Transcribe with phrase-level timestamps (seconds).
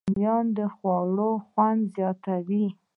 [0.07, 2.65] رومیان د خوړو خوند زیاتوي